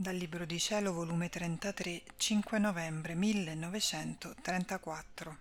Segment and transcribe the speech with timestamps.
[0.00, 5.38] Dal Libro di Cielo, volume 33, 5 novembre 1934.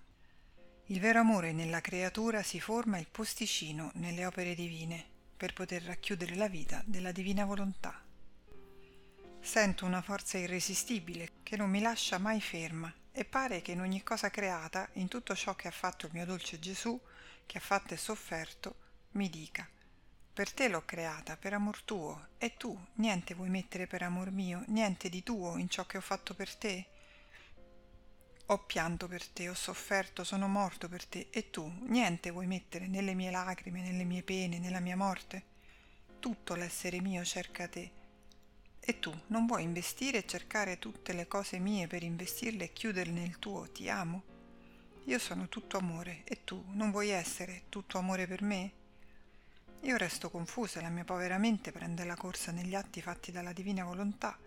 [0.86, 5.06] Il vero amore nella creatura si forma il posticino nelle opere divine
[5.38, 8.02] per poter racchiudere la vita della divina volontà.
[9.40, 14.02] Sento una forza irresistibile che non mi lascia mai ferma e pare che in ogni
[14.02, 17.00] cosa creata, in tutto ciò che ha fatto il mio dolce Gesù,
[17.46, 18.76] che ha fatto e sofferto,
[19.12, 19.70] mi dica
[20.38, 24.64] per te l'ho creata, per amor tuo, e tu niente vuoi mettere per amor mio,
[24.68, 26.86] niente di tuo in ciò che ho fatto per te?
[28.46, 32.86] Ho pianto per te, ho sofferto, sono morto per te, e tu niente vuoi mettere
[32.86, 35.44] nelle mie lacrime, nelle mie pene, nella mia morte?
[36.20, 37.90] Tutto l'essere mio cerca te.
[38.80, 43.12] E tu non vuoi investire e cercare tutte le cose mie per investirle e chiuderle
[43.12, 44.22] nel tuo ti amo?
[45.06, 48.86] Io sono tutto amore, e tu non vuoi essere tutto amore per me?
[49.88, 53.54] Io resto confusa e la mia povera mente prende la corsa negli atti fatti dalla
[53.54, 54.38] divina volontà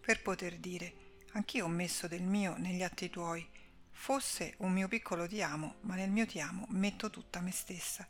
[0.00, 0.92] per poter dire
[1.34, 3.48] anch'io ho messo del mio negli atti tuoi.
[3.92, 8.08] Fosse un mio piccolo ti amo, ma nel mio ti amo metto tutta me stessa.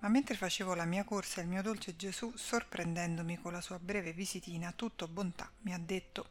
[0.00, 4.12] Ma mentre facevo la mia corsa, il mio dolce Gesù, sorprendendomi con la sua breve
[4.12, 6.28] visitina, tutto bontà, mi ha detto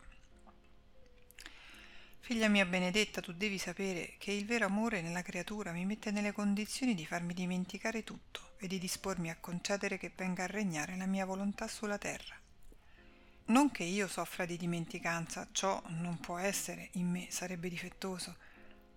[2.26, 6.32] Figlia mia benedetta, tu devi sapere che il vero amore nella creatura mi mette nelle
[6.32, 11.06] condizioni di farmi dimenticare tutto e di dispormi a concedere che venga a regnare la
[11.06, 12.34] mia volontà sulla terra.
[13.48, 18.38] Non che io soffra di dimenticanza, ciò non può essere in me, sarebbe difettoso,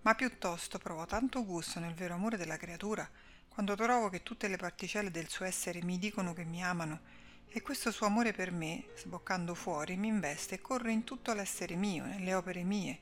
[0.02, 3.10] ma piuttosto provo tanto gusto nel vero amore della creatura
[3.48, 7.00] quando trovo che tutte le particelle del suo essere mi dicono che mi amano
[7.48, 11.74] e questo suo amore per me, sboccando fuori, mi investe e corre in tutto l'essere
[11.74, 13.00] mio, nelle opere mie,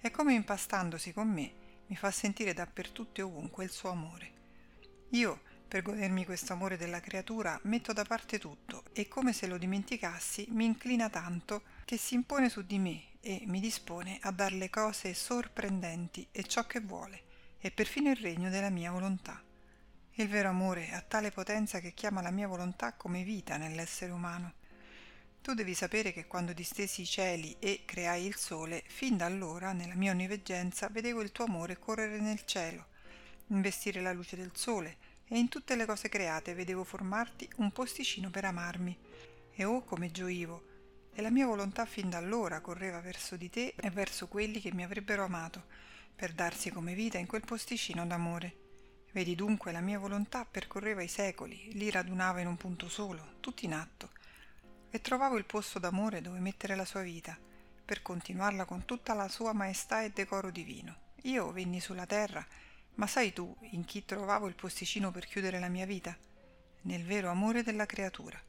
[0.00, 1.52] e come impastandosi con me
[1.86, 4.32] mi fa sentire dappertutto e ovunque il suo amore.
[5.10, 9.58] Io, per godermi questo amore della creatura, metto da parte tutto e come se lo
[9.58, 14.52] dimenticassi mi inclina tanto che si impone su di me e mi dispone a dar
[14.52, 17.22] le cose sorprendenti e ciò che vuole,
[17.58, 19.42] e perfino il regno della mia volontà.
[20.14, 24.62] Il vero amore ha tale potenza che chiama la mia volontà come vita nell'essere umano
[25.44, 29.74] tu devi sapere che quando distesi i cieli e creai il sole, fin da allora,
[29.74, 32.86] nella mia onniveggenza, vedevo il tuo amore correre nel cielo,
[33.48, 34.96] investire la luce del sole,
[35.28, 38.98] e in tutte le cose create vedevo formarti un posticino per amarmi.
[39.54, 40.64] E oh come gioivo!
[41.12, 44.72] E la mia volontà fin da allora correva verso di te e verso quelli che
[44.72, 45.64] mi avrebbero amato,
[46.16, 48.63] per darsi come vita in quel posticino d'amore.
[49.14, 53.64] Vedi dunque la mia volontà percorreva i secoli, li radunava in un punto solo, tutti
[53.64, 54.10] in atto,
[54.90, 57.38] e trovavo il posto d'amore dove mettere la sua vita,
[57.84, 61.12] per continuarla con tutta la sua maestà e decoro divino.
[61.22, 62.44] Io venni sulla terra,
[62.96, 66.18] ma sai tu in chi trovavo il posticino per chiudere la mia vita?
[66.82, 68.42] Nel vero amore della creatura.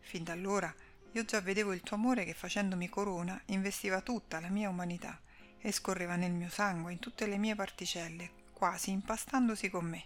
[0.00, 0.70] Fin da allora
[1.12, 5.18] io già vedevo il tuo amore che facendomi corona investiva tutta la mia umanità
[5.58, 10.04] e scorreva nel mio sangue, in tutte le mie particelle, quasi impastandosi con me.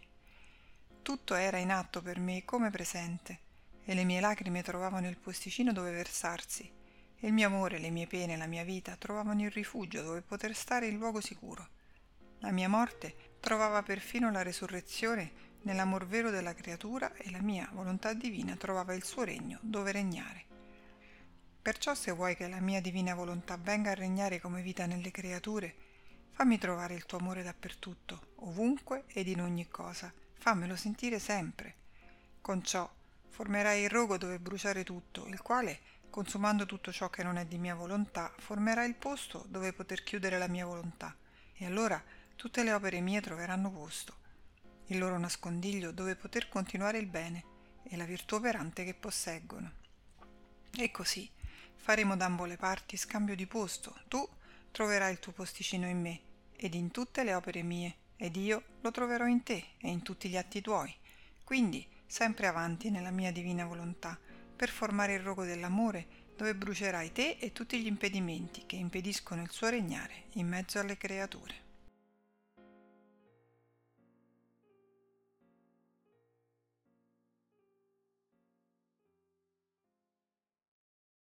[1.03, 3.41] Tutto era in atto per me come presente,
[3.85, 6.63] e le mie lacrime trovavano il posticino dove versarsi,
[7.19, 10.55] e il mio amore, le mie pene, la mia vita trovavano il rifugio dove poter
[10.55, 11.69] stare in luogo sicuro.
[12.39, 15.33] La mia morte trovava perfino la resurrezione
[15.63, 20.45] nell'amor vero della creatura e la mia volontà divina trovava il suo regno dove regnare.
[21.61, 25.75] Perciò se vuoi che la mia divina volontà venga a regnare come vita nelle creature,
[26.35, 31.77] fammi trovare il tuo amore dappertutto, ovunque ed in ogni cosa, fammelo sentire sempre.
[32.41, 32.93] Con ciò
[33.29, 35.79] formerai il rogo dove bruciare tutto, il quale,
[36.11, 40.37] consumando tutto ciò che non è di mia volontà, formerà il posto dove poter chiudere
[40.37, 41.15] la mia volontà,
[41.55, 42.03] e allora
[42.35, 44.17] tutte le opere mie troveranno posto,
[44.87, 47.45] il loro nascondiglio dove poter continuare il bene
[47.85, 49.71] e la virtù operante che posseggono.
[50.77, 51.31] E così
[51.77, 54.29] faremo d'ambo le parti scambio di posto, tu
[54.75, 56.21] troverai il tuo posticino in me
[56.57, 60.29] ed in tutte le opere mie, ed io lo troverò in te e in tutti
[60.29, 60.93] gli atti tuoi.
[61.45, 64.19] Quindi sempre avanti nella mia divina volontà,
[64.57, 66.07] per formare il rogo dell'amore
[66.37, 70.97] dove brucerai te e tutti gli impedimenti che impediscono il suo regnare in mezzo alle
[70.97, 71.64] creature.